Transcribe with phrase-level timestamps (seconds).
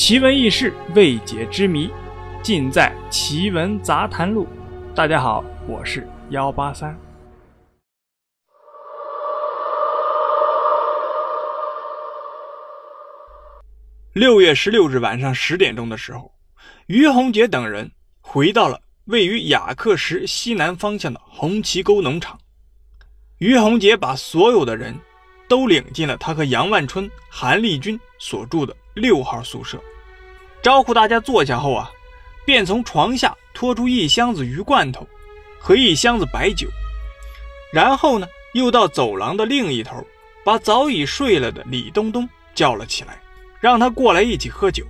[0.00, 1.90] 奇闻异事、未解之谜，
[2.42, 4.46] 尽在《奇闻杂谈录》。
[4.94, 6.98] 大家好，我是幺八三。
[14.14, 16.32] 六月十六日晚上十点钟的时候，
[16.86, 17.92] 于洪杰等人
[18.22, 22.38] 回到了位于雅克什西南方向的红旗沟农场。
[23.36, 24.98] 于洪杰把所有的人
[25.46, 29.82] 都领进了他和杨万春、韩立军所住的六号宿舍，
[30.62, 31.90] 招呼大家坐下后啊，
[32.44, 35.06] 便从床下拖出一箱子鱼罐头
[35.58, 36.68] 和一箱子白酒，
[37.72, 40.06] 然后呢，又到走廊的另一头，
[40.44, 43.20] 把早已睡了的李东东叫了起来。
[43.60, 44.86] 让他过来一起喝酒。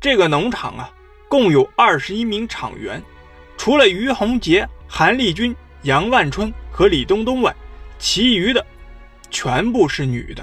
[0.00, 0.90] 这个农场啊，
[1.28, 3.02] 共有二十一名场员，
[3.58, 7.54] 除了于洪杰、韩丽君、杨万春和李东东外，
[7.98, 8.64] 其余的
[9.30, 10.42] 全部是女的。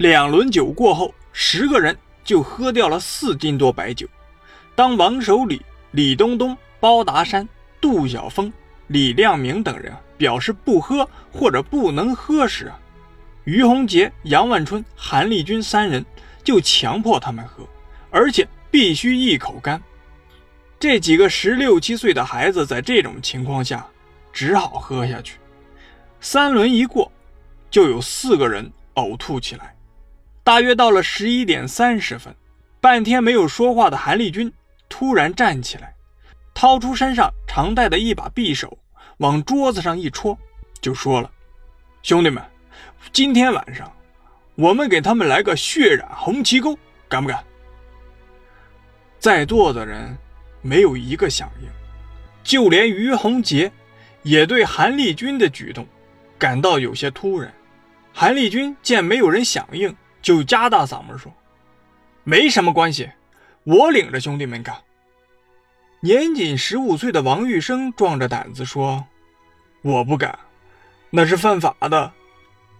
[0.00, 4.08] 两轮酒过后，十个人就喝掉了四斤多白酒。
[4.74, 7.46] 当王守礼、李东东、包达山、
[7.82, 8.50] 杜晓峰、
[8.86, 12.72] 李亮明等人表示不喝或者不能喝时。
[13.44, 16.02] 于洪杰、杨万春、韩立军三人
[16.42, 17.68] 就强迫他们喝，
[18.08, 19.78] 而且必须一口干。
[20.78, 23.86] 这几个十六七岁的孩子在这种情况下
[24.32, 25.36] 只好喝下去。
[26.22, 27.12] 三轮一过，
[27.70, 29.76] 就有四个人呕吐起来。
[30.50, 32.34] 大约到了十一点三十分，
[32.80, 34.52] 半天没有说话的韩立军
[34.88, 35.94] 突然站起来，
[36.52, 38.76] 掏出身上常带的一把匕首，
[39.18, 40.36] 往桌子上一戳，
[40.80, 41.30] 就说了
[42.02, 42.42] ：“兄弟们。”
[43.14, 43.92] 今天晚上，
[44.56, 46.76] 我们给他们来个血染红旗沟，
[47.08, 47.44] 敢不敢？
[49.20, 50.18] 在座的人
[50.62, 51.68] 没有一个响应，
[52.42, 53.70] 就连于洪杰
[54.24, 55.86] 也对韩立军的举动
[56.36, 57.54] 感到有些突然。
[58.12, 61.32] 韩立军见没有人响应，就加大嗓门说
[62.24, 63.10] ：“没什么关系，
[63.64, 64.76] 我领着兄弟们干。”
[66.02, 69.04] 年仅十五岁的王玉生壮着胆子说
[69.82, 70.38] ：“我不敢，
[71.10, 72.12] 那是犯法的。”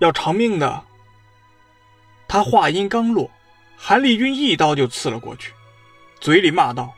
[0.00, 0.84] 要偿命的。
[2.28, 3.30] 他话音刚落，
[3.78, 5.54] 韩立军一刀就刺了过去，
[6.20, 6.92] 嘴里骂道：“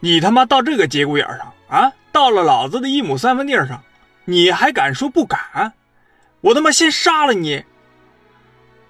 [0.00, 3.84] 你他妈到这个节骨眼上啊，到了老子的一亩三分地上，
[4.24, 5.74] 你还敢说不敢？
[6.40, 7.64] 我他妈先杀了你！”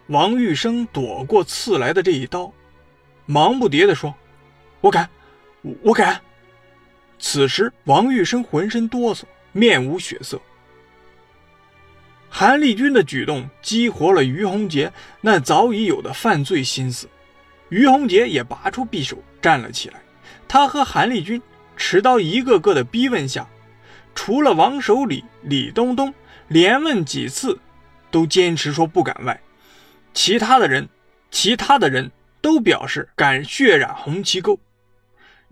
[0.08, 2.52] 王玉生躲过刺来的这一刀，
[3.24, 4.14] 忙不迭地说
[4.80, 5.08] ：“我敢，
[5.82, 6.20] 我敢。”
[7.18, 9.22] 此时，王玉生浑身哆嗦，
[9.52, 10.40] 面无血色。
[12.28, 17.08] 韩立军的举动激活了于洪杰那早已有的犯罪心思，
[17.70, 20.00] 于洪杰也拔出匕首站了起来。
[20.46, 21.40] 他和韩立军
[21.76, 23.48] 持刀一个个的逼问下，
[24.14, 26.12] 除了王守礼、李东东
[26.48, 27.58] 连问几次，
[28.10, 29.40] 都坚持说不敢外，
[30.16, 30.88] 其他的人，
[31.30, 32.10] 其他的人
[32.40, 34.58] 都表示敢血染红旗沟。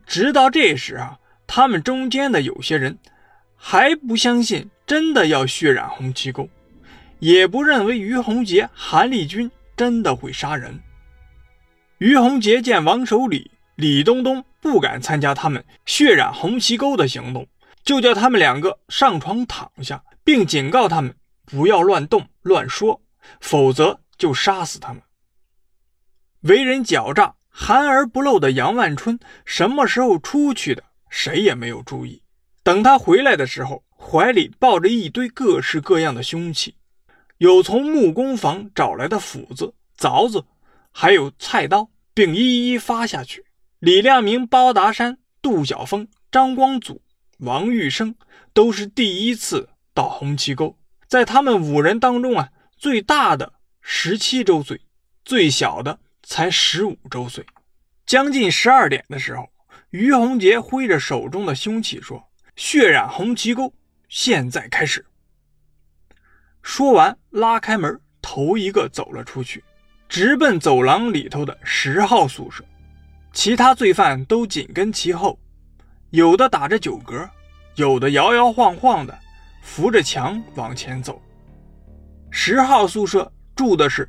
[0.07, 2.99] 直到这时啊，他们中间的有些人
[3.57, 6.49] 还不相信真的要血染红旗沟。
[7.19, 10.81] 也不认为于洪杰、韩立军真的会杀人。
[11.99, 17.47] 于洪杰见王守礼、李东东不敢参加他们血染红旗沟的行动，
[17.85, 21.15] 就叫他们两个上床躺下，并警告他们
[21.45, 23.03] 不要乱动、乱说，
[23.41, 25.03] 否则就杀死他们。
[26.41, 32.23] 为人狡诈、含而不露的杨万春什么时候出去的，谁也没有注意。
[32.63, 36.75] 等他回来的时候，怀里抱着一堆各式各样的凶器。
[37.37, 40.43] 有从木工房找来的斧子、凿子，
[40.91, 43.45] 还有菜刀，并一一发下去。
[43.79, 47.03] 李亮明、包达山、杜晓峰、张光祖、
[47.41, 48.15] 王玉生
[48.55, 52.49] 都是第一次到红旗沟，在他们五人当中啊，
[52.79, 53.53] 最大的
[53.87, 54.81] 十七周岁，
[55.27, 57.45] 最小的才十五周岁。
[58.07, 59.47] 将近十二点的时候，
[59.91, 63.71] 于洪杰挥着手中的凶器说：“血染红旗沟，
[64.09, 65.05] 现在开始。”
[66.63, 69.63] 说完，拉开门，头一个走了出去，
[70.09, 72.65] 直奔走廊里头的十号宿舍。
[73.35, 75.39] 其他罪犯都紧跟其后，
[76.09, 77.29] 有的打着酒嗝，
[77.75, 79.17] 有的摇摇晃晃的
[79.61, 81.21] 扶着墙往前走。
[82.31, 84.09] 十号宿舍住的是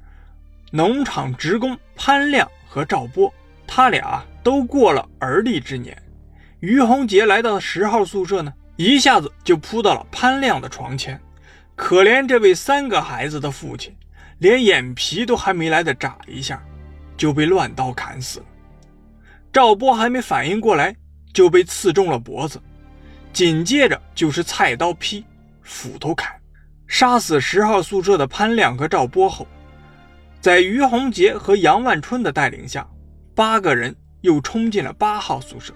[0.71, 3.33] 农场职工潘亮和赵波，
[3.68, 5.97] 他俩都过了而立之年。
[6.59, 11.19] 于洪杰来到十号宿舍呢，一下子就扑到了潘亮的床前。
[11.75, 13.95] 可怜这位三个孩子的父亲，
[14.39, 16.63] 连眼皮都还没来得眨一下，
[17.18, 18.45] 就被乱刀砍死了。
[19.51, 20.95] 赵波还没反应过来，
[21.33, 22.62] 就被刺中了脖子，
[23.31, 25.24] 紧接着就是菜刀劈，
[25.62, 26.33] 斧头砍，
[26.88, 29.48] 杀死十号宿舍的潘亮和赵波后，
[30.40, 32.88] 在于洪杰和杨万春的带领下，
[33.34, 35.74] 八个人又冲进了八号宿舍，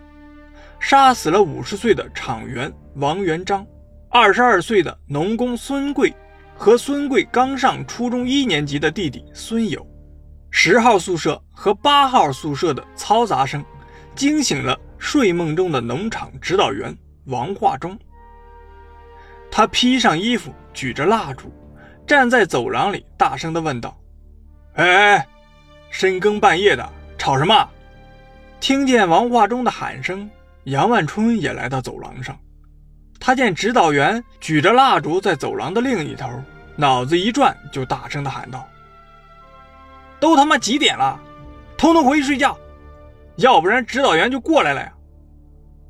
[0.79, 3.65] 杀死了五十岁的厂员王元璋，
[4.09, 6.13] 二十二岁的农工孙贵
[6.55, 9.85] 和孙贵刚上初中一年级的弟弟孙友。
[10.51, 13.63] 十号宿舍和八号宿舍的嘈杂声
[14.15, 16.95] 惊醒了睡梦中的农场指导员
[17.25, 17.97] 王化忠。
[19.59, 21.51] 他披上衣服，举着蜡烛，
[22.07, 23.93] 站在走廊里，大声地问道
[24.75, 24.85] ：“哎
[25.17, 25.27] 哎，
[25.89, 27.69] 深更半夜的，吵什么？”
[28.61, 30.31] 听见王化忠的喊声，
[30.63, 32.39] 杨万春也来到走廊上。
[33.19, 36.29] 他见指导员举着蜡烛在走廊的另一头，
[36.77, 38.65] 脑子一转，就大声地喊道
[40.21, 41.19] ：“都他妈几点了？
[41.75, 42.57] 统统回去睡觉，
[43.35, 44.93] 要不然指导员就过来了呀！”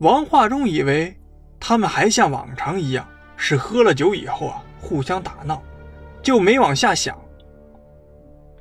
[0.01, 1.15] 王化忠以为
[1.59, 3.07] 他们还像往常一样。
[3.41, 5.63] 是喝了酒以后啊，互相打闹，
[6.21, 7.17] 就没往下想。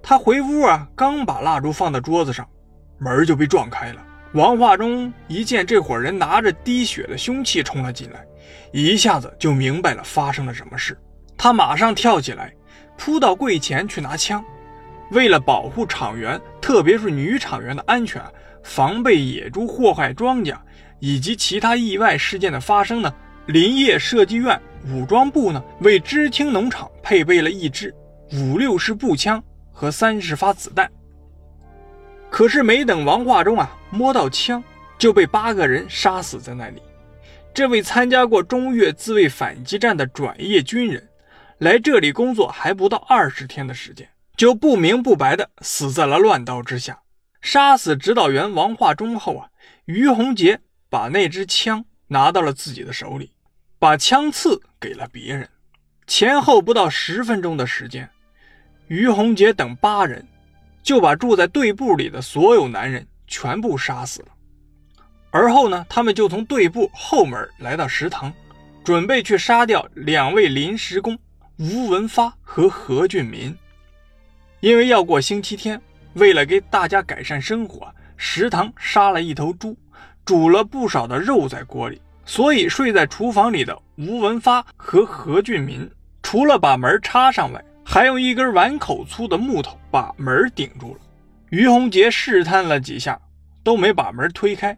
[0.00, 2.48] 他回屋啊，刚把蜡烛放到桌子上，
[2.96, 4.00] 门就被撞开了。
[4.34, 8.24] 王化忠一见这伙人拿着滴血的凶器冲了进来，
[8.72, 10.96] 一下子就明白了发生了什么事。
[11.36, 12.54] 他马上跳起来，
[12.96, 14.42] 扑到柜前去拿枪。
[15.10, 18.22] 为了保护厂员，特别是女厂员的安全，
[18.62, 20.54] 防备野猪祸害庄稼
[21.00, 23.12] 以及其他意外事件的发生呢，
[23.48, 24.60] 林业设计院。
[24.94, 27.92] 武装部呢，为知青农场配备了一支
[28.32, 29.42] 五六式步枪
[29.72, 30.90] 和三十发子弹。
[32.30, 34.62] 可是没等王化忠啊摸到枪，
[34.96, 36.80] 就被八个人杀死在那里。
[37.52, 41.08] 这位参加过中越自卫反击战的转业军人，
[41.58, 47.00] 来这里工作还不到二十天的时间，就不明不白的死在了乱刀之下。
[47.40, 49.48] 杀死指导员王化忠后啊，
[49.86, 53.32] 于洪杰把那支枪拿到了自己的手里。
[53.80, 55.48] 把枪刺给了别人，
[56.06, 58.10] 前后不到十分钟的时间，
[58.88, 60.26] 于洪杰等八人
[60.82, 64.28] 就把住在队部里的所有男人全部杀死了。
[65.30, 68.32] 而后呢，他们就从队部后门来到食堂，
[68.82, 71.16] 准备去杀掉两位临时工
[71.58, 73.56] 吴文发和何俊民。
[74.58, 75.80] 因为要过星期天，
[76.14, 79.78] 为了给大家改善生活，食堂杀了一头猪，
[80.24, 82.02] 煮了不少的肉在锅里。
[82.28, 85.90] 所以，睡在厨房里的吴文发和何俊民，
[86.22, 91.00] 除了把门插上外，还用一根碗口粗的木头把门顶住了。
[91.48, 93.18] 于洪杰试探了几下，
[93.64, 94.76] 都没把门推开。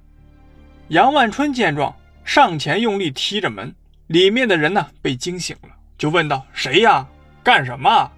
[0.88, 1.92] 杨万春见状，
[2.24, 3.74] 上前用力踢着门，
[4.06, 7.04] 里面的人呢被惊醒了，就问道：“谁呀？
[7.42, 8.08] 干什么？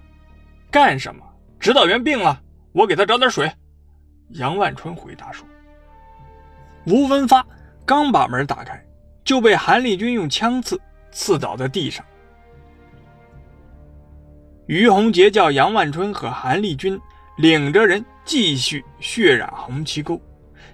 [0.69, 1.25] 干什么？
[1.59, 2.39] 指导员病了，
[2.71, 3.51] 我给他找点水。”
[4.37, 5.43] 杨万春回答说
[6.85, 7.43] ：“吴文发
[7.83, 8.79] 刚把门打开。”
[9.23, 10.79] 就被韩立军用枪刺
[11.11, 12.05] 刺倒在地上。
[14.67, 16.99] 于洪杰叫杨万春和韩立军
[17.37, 20.21] 领着人继续血染红旗沟。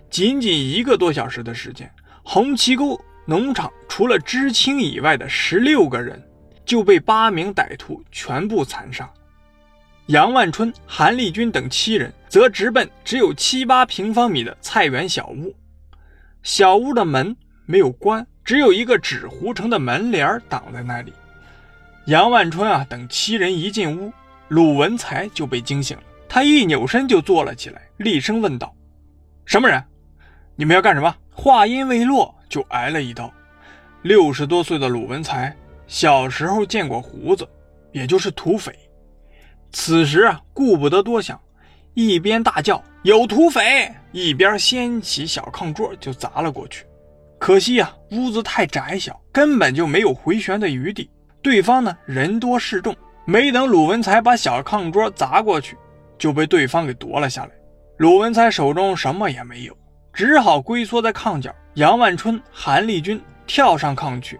[0.09, 1.91] 仅仅一个多小时的时间，
[2.23, 6.21] 红旗沟农场除了知青以外的十六个人
[6.65, 9.11] 就被八名歹徒全部残杀。
[10.07, 15.55] 杨万春、韩立军等七人则直奔只有七八平方米的菜园小屋，
[16.41, 17.35] 小屋的门
[17.65, 18.25] 没有关。
[18.49, 21.13] 只有一个纸糊成的门帘挡在那里。
[22.05, 24.11] 杨万春啊等七人一进屋，
[24.47, 26.03] 鲁文才就被惊醒了。
[26.27, 28.75] 他一扭身就坐了起来，厉声问道
[29.45, 29.79] ：“什么人？
[30.55, 33.31] 你们要干什么？”话音未落，就挨了一刀。
[34.01, 37.47] 六十多岁的鲁文才小时候见过胡子，
[37.91, 38.75] 也就是土匪。
[39.71, 41.39] 此时啊，顾不得多想，
[41.93, 46.83] 一边大叫“有土匪”，一边掀起小炕桌就砸了过去。
[47.39, 51.09] 可惜呀，屋子太窄小，根本就没有回旋的余地。
[51.41, 52.93] 对方呢，人多势众，
[53.25, 55.77] 没等鲁文才把小炕桌砸过去，
[56.17, 57.51] 就被对方给夺了下来。
[57.97, 59.75] 鲁文才手中什么也没有，
[60.13, 61.49] 只好龟缩在炕角。
[61.75, 64.37] 杨万春、韩立军跳上炕去，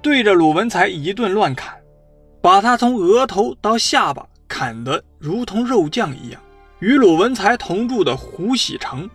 [0.00, 1.78] 对着鲁文才一顿乱砍，
[2.40, 6.40] 把他从额头到下巴砍得如同肉酱一样。
[6.78, 9.08] 与鲁文才同住的胡喜成，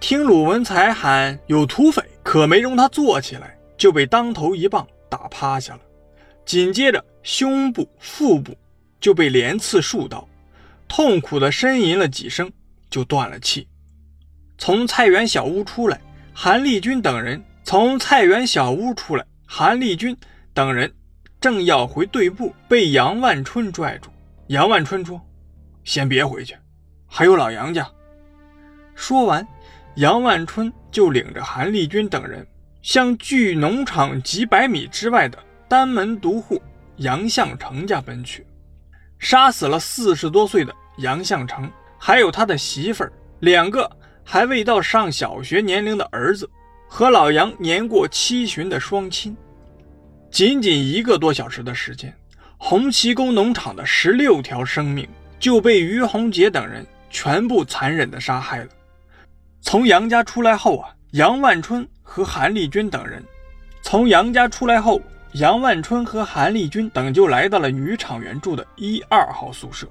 [0.00, 2.02] 听鲁文才喊有土匪。
[2.36, 5.80] 可没容他坐起来，就被当头一棒打趴下了。
[6.44, 8.54] 紧接着，胸部、腹部
[9.00, 10.28] 就被连刺数刀，
[10.86, 12.52] 痛苦地呻吟了几声，
[12.90, 13.66] 就断了气。
[14.58, 15.98] 从菜园小屋出来，
[16.34, 20.14] 韩立军等人从菜园小屋出来，韩立军
[20.52, 20.94] 等人
[21.40, 24.10] 正要回队部，被杨万春拽住。
[24.48, 25.18] 杨万春说
[25.84, 26.54] ：“先别回去，
[27.06, 27.90] 还有老杨家。”
[28.94, 29.48] 说完。
[29.96, 32.46] 杨万春就领着韩立军等人
[32.80, 35.38] 向距农场几百米之外的
[35.68, 36.58] 单门独户
[36.96, 38.46] 杨向成家奔去，
[39.18, 46.48] 杀死了四十多岁的杨向成，还有他的媳妇儿、两个还未到上小学年龄的儿子，
[46.88, 49.36] 和老杨年过七旬的双亲。
[50.30, 52.10] 仅仅一个多小时的时间，
[52.56, 55.06] 红旗沟农场的十六条生命
[55.38, 58.70] 就被于洪杰等人全部残忍地杀害了。
[59.66, 63.20] 从杨家出来后啊，杨万春和韩立军等人
[63.82, 69.88] 从杨家出来后，杨万春和韩立军等就来到了女厂员住的一二号宿舍。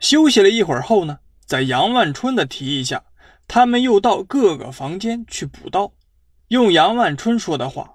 [0.00, 3.00] 休息了一会儿后呢，在杨万春的提议下，
[3.46, 5.92] 他们又到各个房间去补刀。
[6.48, 7.88] 用杨万春说的话。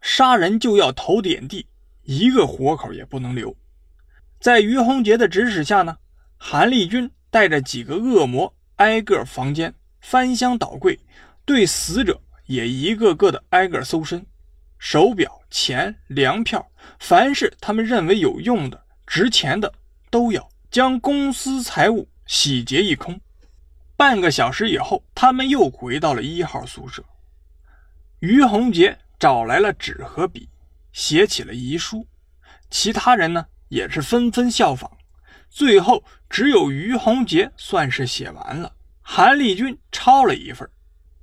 [0.00, 1.66] 杀人就要头点地，
[2.04, 3.54] 一个活口也不能留。
[4.38, 5.96] 在于洪杰的指使下呢，
[6.36, 10.98] 韩立军带着几个恶魔挨个房间翻箱倒柜，
[11.44, 14.26] 对死者也一个个的挨个搜身，
[14.78, 19.72] 手表、钱、粮票，凡是他们认为有用的、值钱的
[20.10, 23.20] 都要，将公司财物洗劫一空。
[23.96, 27.04] 半个小时以后，他们又回到了一号宿舍，
[28.18, 28.98] 于洪杰。
[29.20, 30.48] 找来了纸和笔，
[30.94, 32.06] 写起了遗书。
[32.70, 34.90] 其他人呢，也是纷纷效仿。
[35.50, 38.72] 最后，只有于洪杰算是写完了。
[39.02, 40.70] 韩立军抄了一份。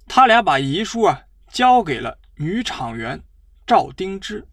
[0.06, 3.20] 他俩把遗书啊交给了女厂员
[3.66, 4.46] 赵丁芝。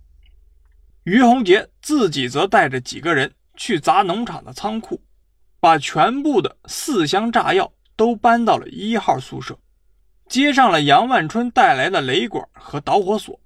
[1.03, 5.03] 于洪杰自己则带着几个人去砸农场的仓库，
[5.61, 9.59] 把全部的四箱炸药都搬到了一号宿舍。
[10.29, 13.39] 接上了杨万春带来的雷管和导火索，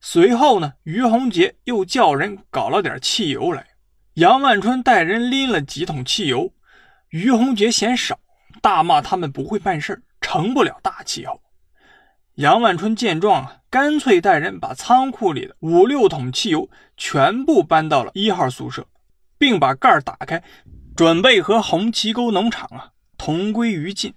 [0.00, 3.66] 随后呢，于洪杰又叫人搞了点汽油来。
[4.14, 6.52] 杨万春带人拎了几桶汽油，
[7.08, 8.20] 于洪杰嫌少，
[8.60, 11.40] 大骂他们不会办事成不了大气候。
[12.34, 18.86] 杨万春见状啊，干脆带人把仓库里的五六桶汽油全部搬到了一号宿舍，
[19.38, 20.44] 并把盖打开，
[20.94, 24.12] 准备和红旗沟农场啊同归于尽。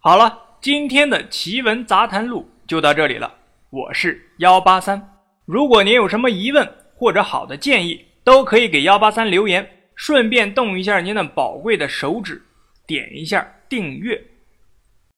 [0.00, 3.34] 好了，今天的奇闻杂谈录就到这里了。
[3.70, 5.17] 我是幺八三，
[5.48, 12.42] 如果您有什么疑问或者好的建议，都可以给幺八三留言，顺便动一下您的宝贵的手指，
[12.86, 14.22] 点一下订阅。